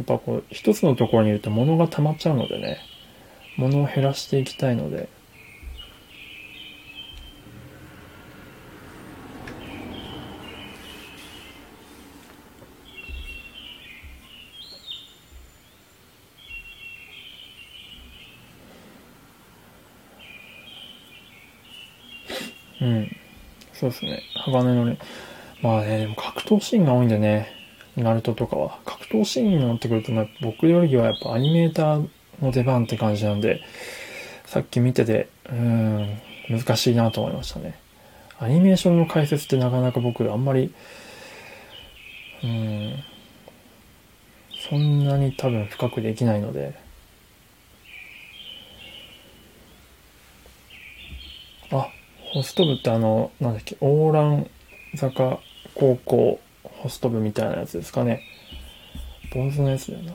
[0.00, 2.78] やっぱこう、一つのところにいると物が溜まっちゃうのでね、
[3.58, 5.10] 物を減らしていきたいので、
[22.80, 23.16] うん。
[23.74, 24.22] そうですね。
[24.34, 24.98] 鋼のね。
[25.60, 27.59] まあね、でも格闘シーンが多いんでね。
[27.96, 28.78] ナルトとかは。
[28.84, 32.08] 格闘シーンになってくると、僕よりはやっぱアニメーター
[32.40, 33.60] の出番って感じなんで、
[34.46, 37.78] さっき見てて、うん、難しいなと思いましたね。
[38.38, 40.72] アニメーションの解説ってなかなか僕あんまり、
[42.42, 42.94] うん、
[44.68, 46.74] そんなに多分深くできないので、
[51.70, 51.88] あ、
[52.32, 54.50] ホスト部ってあの、なんだっけ、オーラン
[54.96, 55.38] 坂
[55.74, 56.40] 高校
[56.80, 58.22] ホスト部みたいなやつですかね。
[59.34, 60.14] 坊主のやつだよな。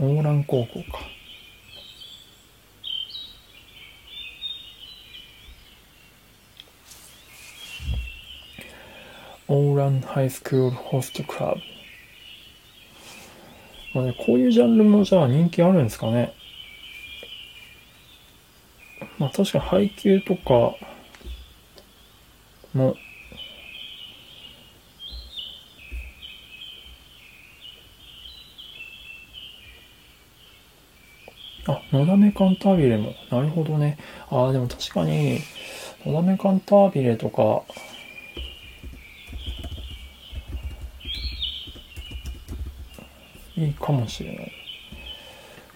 [0.00, 1.00] オーラン高校か。
[9.46, 11.73] オーランハイスクールホストクラブ。
[13.94, 16.34] まあね、こういうジャンルもじゃあ人気あるんですかね。
[19.18, 20.74] まあ確かに配給とか
[22.74, 22.96] も、
[31.66, 33.14] あ、のだめカンタービレも。
[33.30, 33.96] なるほどね。
[34.28, 35.38] ああ、でも確かに、
[36.04, 37.62] のだめカンタービレとか、
[43.64, 44.52] いいかもしれない。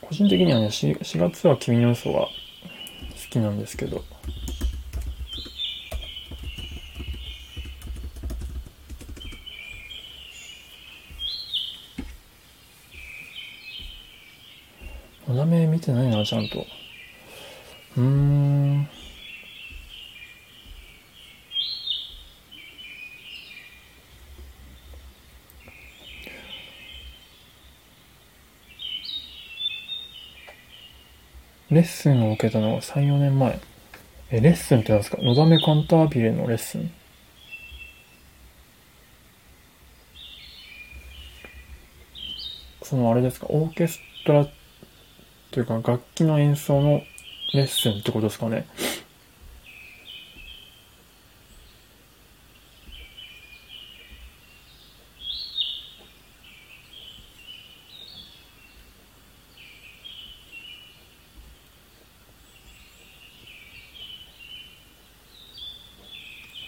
[0.01, 2.29] 個人的にはね、4, 4月は君の嘘が好
[3.31, 4.03] きなんですけど。
[15.29, 16.67] のだめ見てないな、ちゃんと。
[17.97, 18.48] うーん。
[31.71, 33.61] レッスンを受けたのは3、4年前。
[34.31, 35.19] え、レッスンって何ですか？
[35.21, 36.91] のだめカンタービレのレッスン。
[42.83, 43.47] そのあれですか？
[43.51, 44.47] オーケストラ
[45.51, 47.03] というか楽器の演奏の
[47.53, 48.67] レッスンってことですかね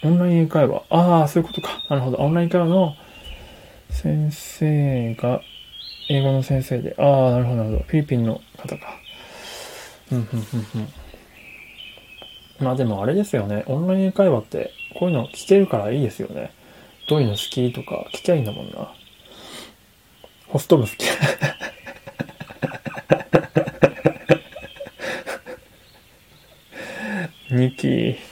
[0.11, 0.83] ンライン英会話。
[0.89, 1.83] ああ、そういうことか。
[1.89, 2.17] なるほど。
[2.17, 2.95] オンライン会話の
[3.89, 5.41] 先生が、
[6.09, 6.95] 英語の先生で。
[6.97, 7.83] ああ、なるほど、なるほど。
[7.87, 8.99] フィリピンの方か。
[10.11, 10.87] うん、うん、うん、うん。
[12.59, 13.63] まあでもあれですよね。
[13.67, 16.51] オンライン英会話って、こういうの聞けるからいいですよね。
[17.07, 18.93] どういうの好きとか聞きゃいいんだもんな。
[20.47, 20.95] ホスト部好き。
[27.51, 28.30] ニキー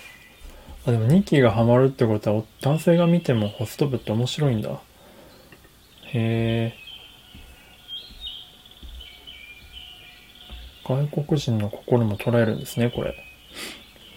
[0.86, 4.82] あ、でも2期がハマるってことは、男性が見てもホスト部って面白いんだ。
[6.14, 6.90] へえ。
[10.86, 13.14] 外国人の心も捉えるんですね、これ。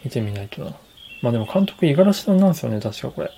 [0.05, 0.77] 見てみないとな。
[1.21, 3.31] まあでも監督、五十嵐さんなんですよね、確かこれ。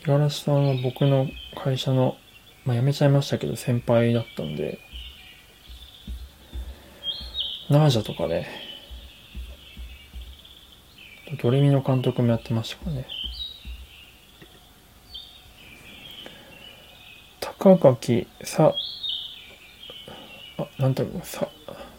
[0.00, 2.16] 五十嵐さんは僕の会社の、
[2.64, 4.80] まあ辞めちゃいましたけど、先輩だったんで、
[7.70, 8.67] ナージャとかね、
[11.36, 13.06] ドレミの監督もやってましたかね。
[17.40, 18.74] 高垣さ、
[20.56, 21.48] あ、なんだろう、さ、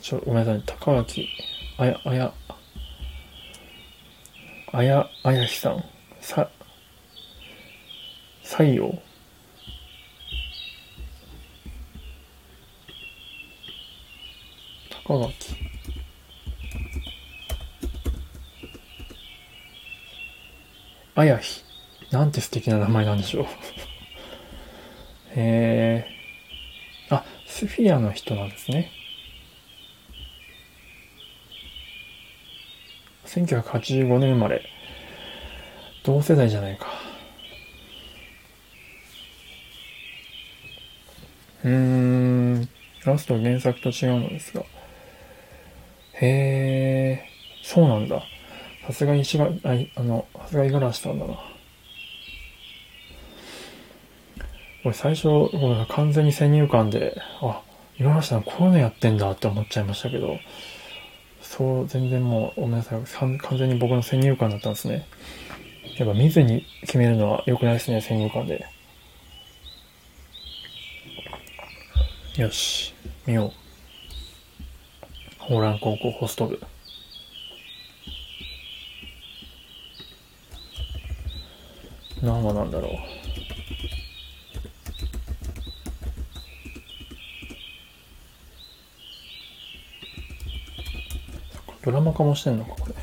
[0.01, 1.27] ちょ、ごめんなさい、高垣、
[1.77, 2.33] あや、あや、
[4.71, 5.83] あや、あやひさん、
[6.21, 6.49] さ、
[8.43, 8.99] 採用
[15.03, 15.68] 高垣。
[21.15, 21.63] あやひ。
[22.11, 23.45] なんて素敵な名前なんでしょう。
[25.35, 26.07] へえ。
[27.09, 28.91] あ、スフィアの人なんですね。
[33.25, 34.63] 1985年生まれ。
[36.03, 36.87] 同世代じゃないか。
[41.63, 42.69] うーん。
[43.05, 44.63] ラスト原作と違うのですが。
[46.21, 47.29] へえ、
[47.63, 48.23] そうなんだ。
[48.89, 49.49] さすがに石が、あ
[49.97, 51.37] あの、さすが五十嵐さんだな。
[54.83, 55.27] 俺最初、
[55.89, 57.61] 完全に先入観で、あ、
[57.99, 60.39] 五十嵐さんこういうのやってんだって思っちゃいましたけど、
[61.39, 63.01] そう、全然もう、ごめんなさい。
[63.03, 65.05] 完全に僕の先入観だったんですね。
[65.99, 68.65] やっぱ見ずに決めるのは良くないですね、先入観で。
[72.37, 72.95] よし、
[73.27, 73.59] 見よう。
[75.37, 76.59] ホーラン高校ホスト部。
[82.21, 82.91] 何話なんだろう。
[91.85, 92.95] ドラマ化もしてんのか、これ。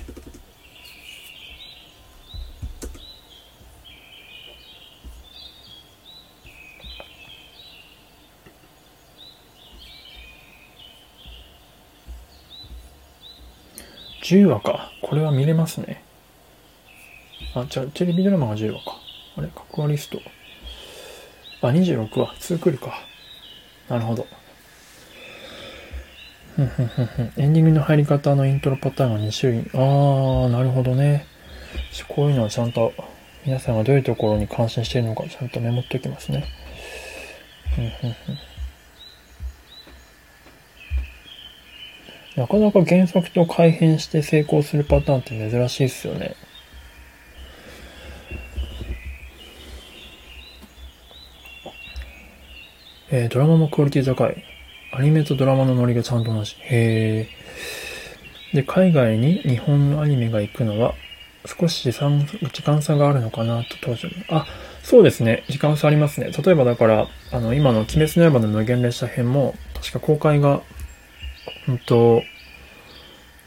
[14.23, 14.93] 10話か。
[15.03, 16.05] これは見れますね。
[17.55, 19.06] あ、じゃあ、テレビドラマが10話か。
[19.37, 20.21] あれ格話リスト。
[21.63, 22.35] あ、26話。
[22.37, 23.01] 2クールか。
[23.89, 24.27] なるほど。
[26.57, 27.33] ふんふんふん。
[27.37, 29.71] エンディングの入り方のイントロパターンが2種類。
[29.75, 31.27] あー、なるほどね。
[32.09, 32.93] こういうのはちゃんと
[33.45, 36.47] 皆さんがどういうところに感心しているのかちゃんとメモっておきますね。
[37.75, 38.39] ふんふんふん。
[42.37, 46.37] なかなか原作と改変して成功するパターンって珍しいっすよね。
[53.29, 54.45] ドラマもクオリティ高い。
[54.93, 56.57] アニメとドラマのノリがちゃんと同じ。
[56.61, 57.29] へ
[58.53, 58.57] え。
[58.57, 60.95] で、海外に日本のアニメが行くのは、
[61.47, 64.47] 少し時間差があるのかなと当時あ、
[64.83, 65.45] そうですね。
[65.49, 66.31] 時間差ありますね。
[66.31, 70.63] 例えばだから、あの、今の鬼滅の刃の無限列車編も、確か公開が、
[71.69, 72.23] うんと、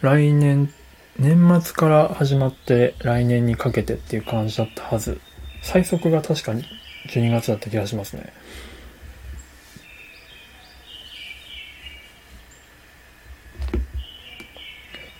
[0.01, 0.71] 来年、
[1.17, 5.19] 年末から始まって来年にかけてっていう感じだったはず。
[5.61, 6.63] 最速が確かに
[7.09, 8.31] 12月だった気がしますね。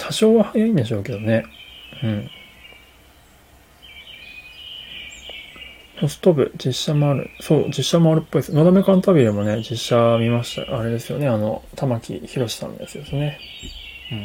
[0.10, 1.46] 多少は早いんでしょうけどね。
[2.04, 2.30] うん。
[6.02, 7.30] ホスト部、実写もある。
[7.42, 8.54] そう、実写もあるっぽいです。
[8.56, 10.80] のだめカンタビレもね、実写見ました。
[10.80, 11.28] あれですよね。
[11.28, 13.40] あの、玉木宏さんのやつですね。
[14.12, 14.16] う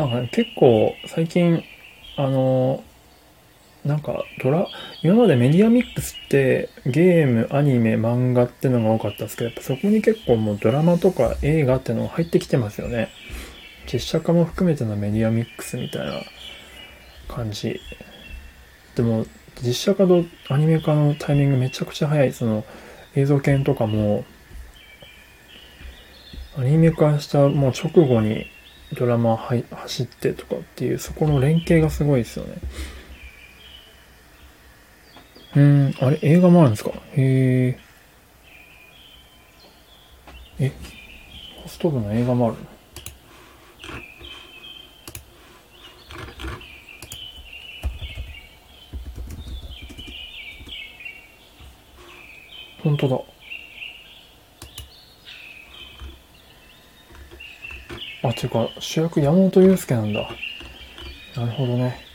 [0.00, 0.04] ん。
[0.04, 1.62] なんかね、結構、最近、
[2.16, 2.82] あの、
[3.84, 4.68] なんか、ドラ、
[5.02, 13.10] 今までメディアミックスってゲーム、アニメ、漫画ってのが多かったんですけど、やっぱそこに結構もうドラマとか映画ってのが入ってきてますよね。
[13.90, 16.20] 実写化も含めてのメディアミックスみたいな
[17.28, 17.80] 感じ。
[18.94, 19.26] でも、
[19.62, 22.32] 実写化とアニメ化のタイミングめちゃくちゃ早い。
[22.32, 22.64] その、
[23.14, 24.24] 映像犬とかも、
[26.56, 28.46] アニメ化したもう直後に
[28.94, 29.36] ドラマは
[29.70, 32.56] 走ってとかっていう、そこの連携がすごいですよね。
[35.54, 36.90] うん、あれ、映画もあるんですか？
[37.14, 37.78] へ
[40.58, 40.64] え。
[40.64, 40.72] え、
[41.62, 42.71] ホスト部の映画もあるの？
[52.82, 53.16] 本当だ。
[58.24, 60.28] あ、あ、ていうか、主役山本祐介なんだ。
[61.36, 62.12] なるほどね。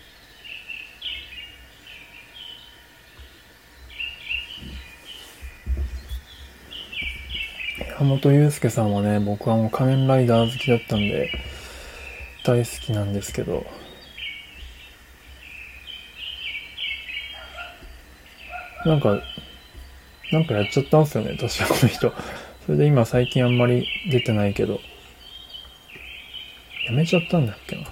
[7.99, 11.31] 山本祐介さんはね、僕はもう仮面ライダー好きだったんで、
[12.43, 13.65] 大好きなんですけど、
[18.85, 19.21] なんか、
[20.31, 22.13] なんかやっちゃったんすよね、確かこの人。
[22.65, 24.79] それで今最近あんまり出てないけど、
[26.87, 27.83] やめちゃったんだっけな。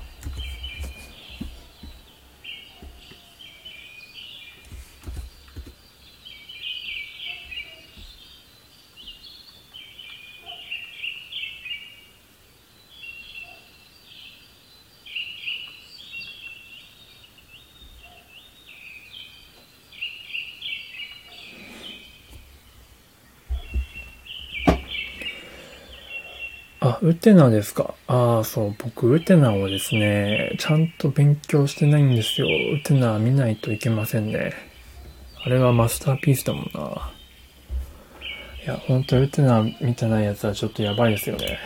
[26.88, 27.96] あ、ウテナですか。
[28.06, 32.48] ああ、そう、僕、ウテナをですね、ちゃんと勉強してないんですよ。
[32.48, 34.54] ウテナ見ないといけませんね。
[35.44, 37.12] あれはマスターピースだもんな。
[38.64, 41.58] いや、ほんとウテナ見てないやつはちょっとやばいですよね。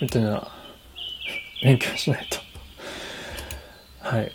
[0.00, 0.46] ウテナ、
[1.64, 2.38] 勉強しないと。
[4.08, 4.30] はい。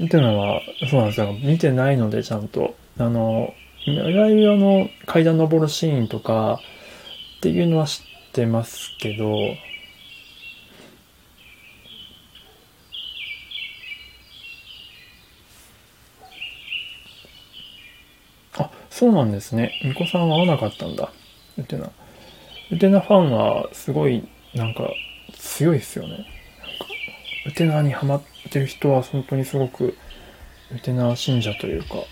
[0.00, 1.32] ウテナは、そうなんですよ。
[1.44, 2.74] 見てないので、ちゃんと。
[2.98, 3.54] あの、
[3.86, 6.60] いわゆるあの、階段登るシーンとか、
[7.40, 9.34] っていうのは知ってますけど、
[18.58, 19.72] あ、そうなんですね。
[19.82, 21.10] みこさんは会わなかったんだ。
[21.56, 21.90] ウテナ。
[22.70, 24.90] ウテナファンはすごい、なんか、
[25.32, 26.10] 強いですよね。
[26.10, 26.26] なんか、
[27.46, 28.22] ウテナにハマっ
[28.52, 29.96] てる人は本当にすごく、
[30.74, 32.04] ウテナ信者というか、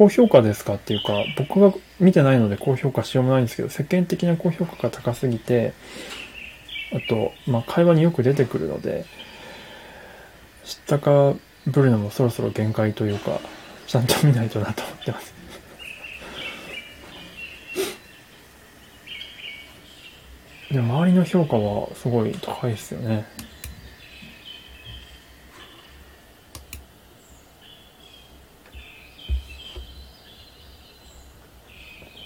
[0.00, 5.74] 高評価ですかっていうか、僕が見てないので高評価しようもないんですけど、世間的な高評価が高すぎて、
[6.94, 9.04] あと、まあ、会話によく出てくるので、
[10.64, 11.34] 知ったか
[11.66, 13.42] ぶるのもそろそろ限界というか、
[13.86, 15.34] ちゃんと見ないとなと思ってます。
[20.70, 23.26] で周りの評価はすごい高いですよね。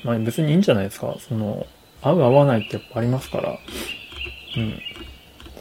[0.05, 1.17] まあ別にいいんじゃないですか。
[1.19, 1.67] その、
[2.03, 3.59] 合う合わないってやっぱありますから。
[4.57, 4.81] うん。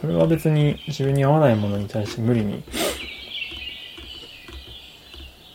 [0.00, 2.62] それは別に自分に合わないものに対して無理に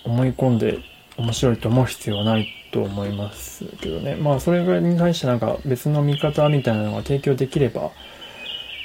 [0.03, 0.79] 思い込んで
[1.17, 4.15] 面白いと思う必要はないと思いますけどね。
[4.15, 7.91] まあそれぐらいに対してなんか別の見方みたいなのが提供できれば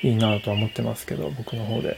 [0.03, 1.97] いいなとは思ってますけど、僕の方で。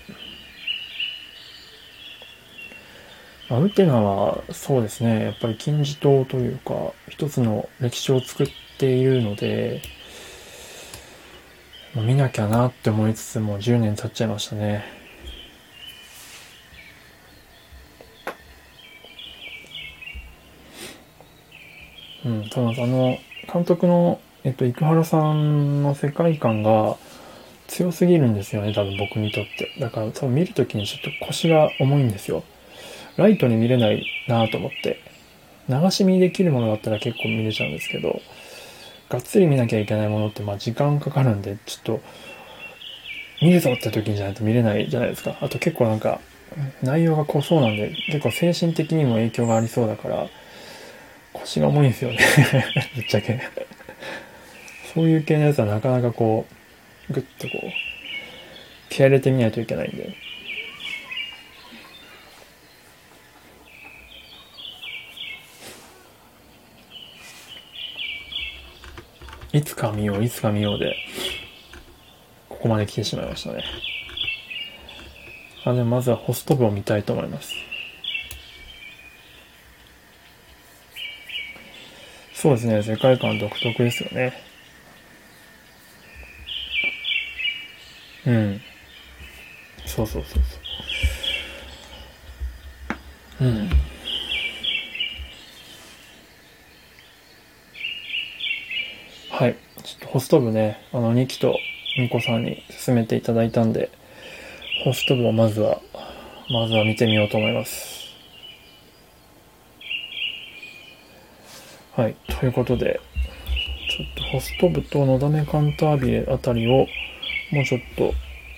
[3.49, 9.83] まあ、ウテナはそうですね、やっぱり金字塔というか、一つの歴史を作っているので、
[11.95, 14.85] 見なきゃなって思いつつも10年経っちゃいましたね。
[22.25, 22.83] うん、そうなんです。
[22.83, 23.19] あの、
[23.53, 26.97] 監督の、えっと、生原さんの世界観が
[27.69, 29.73] 強すぎるんですよね、多分僕にとって。
[29.79, 32.43] だから多分見るときにちょっと腰が重いんですよ。
[33.17, 35.01] ライトに見れないなと思って、
[35.69, 38.21] 流し見できるものだったら結構見れちゃうんですけど、
[39.09, 42.01] がっつり見なきゃいけないものってまあ時間かかるんで、ちょっと、
[43.43, 45.37] 見るぞって時にじゃないと見れないじゃないですか。
[45.41, 46.21] あと結構なんか、
[46.83, 50.29] 内容が濃そうなんで、結構精神的にも影響がありそうだから、
[51.33, 52.19] 腰が重いんですよね
[52.97, 53.41] ぶっちゃけ
[54.95, 56.47] そういう系のやつはなかなかこ
[57.11, 57.71] う、ぐっとこう、
[58.89, 60.26] 気合入れてみないといけないんで。
[69.57, 70.95] いつか見よう、いつか見ようで、
[72.51, 73.65] ここまで来てしまいましたね。
[75.65, 77.55] あでまずはホスト部を見たいと思います。
[82.35, 84.35] そうですね、世界観独特ですよね。
[88.27, 88.61] うん。
[89.87, 90.43] そうそうそう
[93.39, 93.49] そう。
[93.49, 93.71] うん。
[99.39, 99.57] はい。
[99.85, 101.59] ちょっとホスト部ね、あの、2期と
[101.99, 103.91] みこさんに勧めていただいたんで、
[104.83, 105.83] ホスト部をまずは、
[106.49, 108.07] まずは見てみようと思います。
[111.95, 112.17] はい。
[112.29, 112.99] ということで、
[113.91, 116.87] ちょっとホスト部とのだめカンタービレあたりを、
[117.53, 118.15] もうちょっと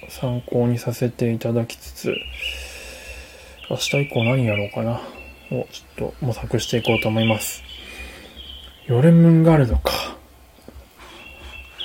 [0.09, 2.15] 参考にさせていただきつつ、
[3.69, 5.01] 明日以降何やろうかな、
[5.51, 7.65] をちょっと模索していこうと思います。
[8.87, 9.98] ヨルムンガルドか。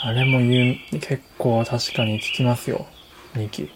[0.06, 2.86] あれも言う、結構確かに聞きますよ。
[3.36, 3.72] 2期。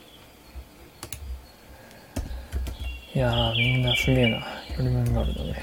[3.16, 4.46] いやー、みんなすげえな。
[4.78, 5.56] ヨルムンガルドね。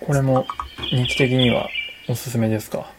[0.00, 0.44] これも
[0.92, 1.68] 日記的には
[2.08, 2.90] おすすめですか？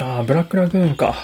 [0.00, 1.14] ああ、ブラックラグーンか。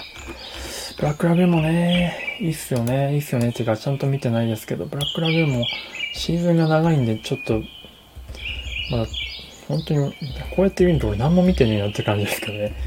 [0.97, 3.11] ブラックラグーンもね、いいっすよね。
[3.11, 3.49] いいっすよね。
[3.49, 5.65] っていうか、ちゃんと見てないですけど、ブラックラグーンも
[6.13, 7.61] シーズンが長いんで、ちょっと、
[8.91, 9.07] まだ、
[9.67, 10.15] 本当に、こ
[10.59, 12.77] うやって見ると俺何も見てねえなって感じですけどね。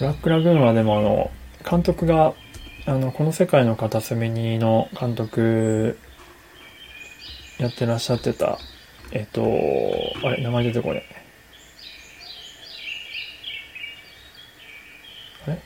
[0.00, 1.30] ブラックラグーンはでもあの、
[1.68, 2.34] 監督が、
[2.84, 5.98] あの、この世界の片隅にの監督
[7.62, 8.58] やってらっしゃってた、
[9.12, 9.40] えっと、
[10.24, 11.04] あれ、名前出てこね
[15.46, 15.62] あれ？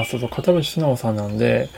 [0.00, 1.68] あ、そうそう、片渕素直さんなんで、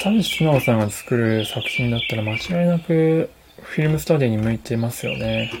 [0.00, 5.52] 片渕素直さんが作る作品だったら間違いなくフィルムスタディに向いてますよね。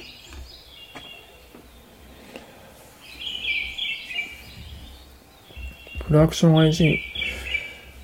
[6.12, 6.98] プロダクション IG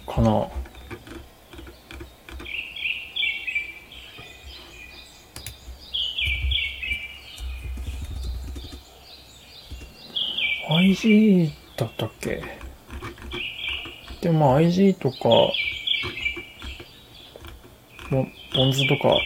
[0.06, 0.48] かな
[10.70, 12.42] 「IG だったっけ？
[14.22, 15.28] でも IG とか、
[18.08, 19.18] も、ポンズとか、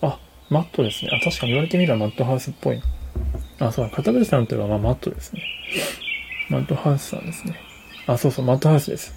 [0.00, 0.18] あ、
[0.50, 1.10] マットですね。
[1.12, 2.82] あ、確かに言われてみればマットハウスっぽい
[3.58, 3.68] な。
[3.68, 5.42] あ、そうだ、片渕さんといえばまあマットですね。
[6.50, 7.54] マットハウスさんですね。
[8.06, 9.14] あ、そうそう、マットハウスです。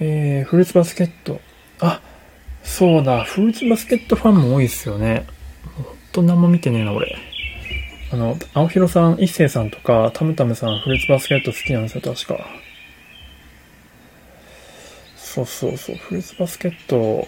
[0.00, 1.40] えー、フルーツバスケット。
[1.80, 2.00] あ、
[2.62, 5.26] そうだ、フルーツバスケットファンも多いですよね。
[5.76, 7.16] ほんと何も見てねえな、俺。
[8.12, 12.46] あの、青広さん、一星さんとか、タムタムさん、フルーツバスケット好きなんですよ、確か。
[15.16, 17.26] そうそうそう、フルーツバスケット、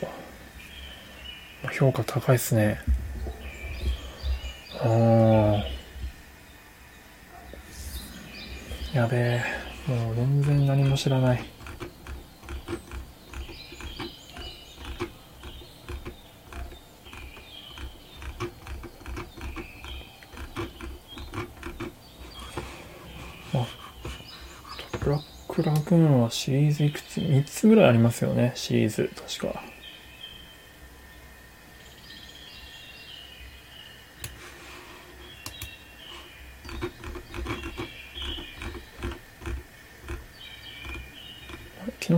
[1.71, 2.79] 評価高いっすね。
[4.81, 5.63] あー。
[8.97, 9.43] やべえ。
[9.87, 11.45] もう全然何も知らない。
[23.55, 23.67] あ、
[25.01, 29.72] ブラックラグーンはシリーズいくつ ?3 つぐらいありますよね、シリーズ、確か。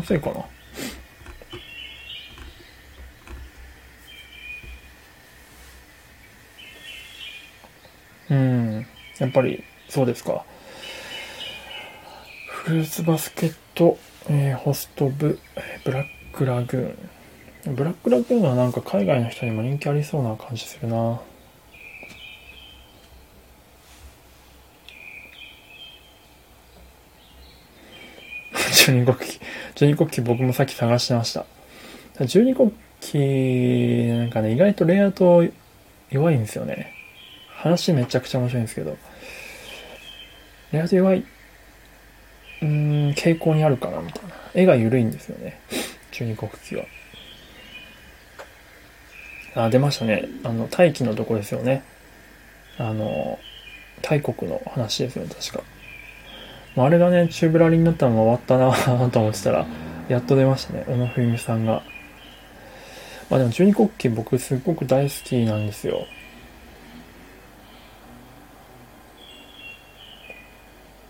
[0.04, 0.44] のせいかな
[8.30, 8.86] うん、
[9.18, 10.44] やっぱりそうですか。
[12.48, 13.98] フルーツバスケット、
[14.28, 15.38] えーホスト部、
[15.84, 17.74] ブラックラグーン。
[17.74, 21.20] ブラックラグーンはなんか海外の人にも人気ありそうな感じするな。
[28.84, 29.40] 十二国旗。
[29.74, 31.46] 十二国旗僕もさっき探してました。
[32.26, 32.70] 十二国
[33.00, 35.42] 旗、なんかね、意外とレイアウト
[36.10, 36.92] 弱いんですよね。
[37.48, 38.98] 話めちゃくちゃ面白いんですけど。
[40.72, 44.34] レイアウト弱い、うーん、傾向にあるかな、みたいな。
[44.52, 45.58] 絵が緩いんですよね。
[46.12, 46.84] 十二国旗は。
[49.64, 50.28] あ、出ましたね。
[50.42, 51.82] あの、大気のとこですよね。
[52.76, 53.38] あの、
[54.02, 55.64] 大国の話ですよね、確か。
[56.76, 59.66] まああれがね、チューブラリになったのが終わったなと思ってたら、
[60.08, 61.82] やっと出ましたね、小野冬美さんが。
[63.30, 66.06] まあでも、十二国旗僕すっごく大好きなんですよ。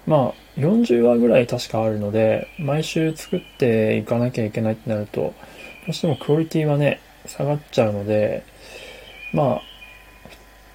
[0.07, 5.35] まあ、40話ぐらい確かあるので、毎週作っていかなきゃいけないってなると、ど
[5.89, 8.45] うしてもクオリティはね、下がっちゃうので、
[9.33, 9.63] まあ、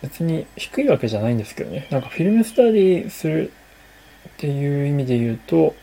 [0.02, 1.88] 別に低いわけじゃないんですけどね。
[1.92, 3.52] なんかフィルムスタディする
[4.40, 5.76] っていう意味で言うと、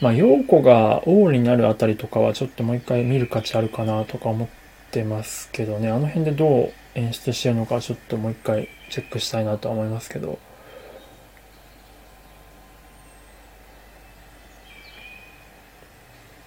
[0.00, 4.48] まあ、陽子が王になるあたりとかはちょっともう一回見る価値あるかなとか思っ
[4.92, 5.90] てますけどね。
[5.90, 10.38] あの辺でどう演出してるのかちょっともう一回チェックしたいなとは思いますけど。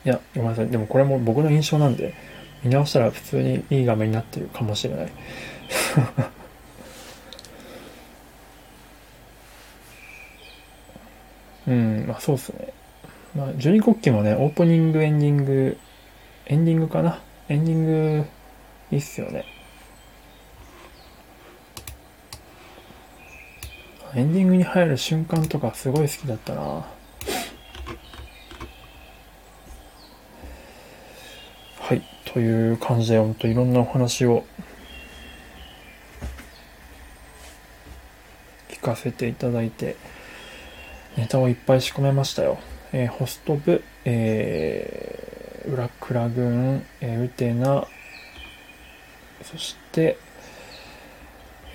[0.06, 0.68] いや、ごめんなさい。
[0.70, 2.14] でもこれも僕の印象なんで、
[2.64, 5.12] 見直したら普通にいい画面になってるかもしれない。
[11.68, 12.74] うん、まあそうっすね。
[13.36, 15.78] まあ、十二国旗もね、オープニング、エンディング、
[16.46, 17.22] エンディングかな？
[17.50, 18.26] エンディング、
[18.92, 19.46] いいっすよね。
[24.16, 26.86] エンディングに入る瞬間とかすごい好きだったなは
[31.94, 34.46] いという感じで本当いろんなお話を
[38.70, 39.98] 聞かせていただいて
[41.18, 42.60] ネタをいっぱい仕込めましたよ、
[42.92, 47.88] えー、ホスト部、えー、ブラックラグーン、えー、ウテナ
[49.42, 50.18] そして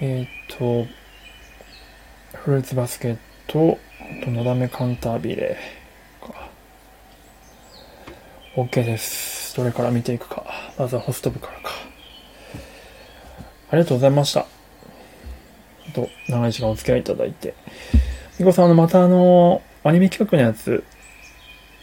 [0.01, 0.87] えっ、と
[2.35, 3.19] フルーツバスケッ
[3.49, 3.79] ト、
[4.25, 5.59] とのだめカンタービレ
[6.23, 6.49] か。
[8.55, 9.57] OK です。
[9.57, 10.47] どれから見ていくか。
[10.79, 11.71] まずはホスト部からか。
[13.71, 14.47] ありがとうございました。
[15.93, 17.55] と、長い時間お付き合いいただいて。
[18.41, 20.83] みこさん、あの、またあの、アニメ企画のやつ、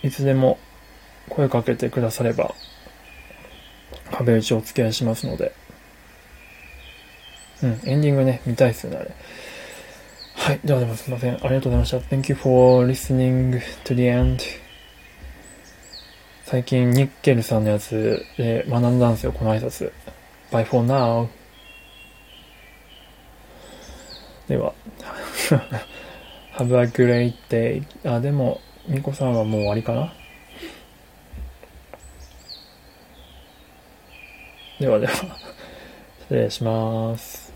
[0.01, 0.58] いつでも
[1.30, 2.55] 声かけてくだされば、
[4.12, 5.53] 壁打ちお付き合いしますので。
[7.62, 9.12] うん、エンディングね、見たいっすよね、あれ。
[10.34, 10.60] はい。
[10.66, 11.34] ではでもすいません。
[11.36, 11.97] ありがとうございました。
[11.97, 14.41] Thank you for listening to the end.
[16.45, 19.91] 最近、ニッケルさんのやつで学んだんですよ、この挨拶。
[20.49, 21.28] Bye for now.
[24.47, 24.74] では、
[26.58, 27.84] Have a great day.
[28.03, 30.12] あ、でも、ミコさんはもう終わりかな？
[34.80, 37.46] ではでは、失礼します。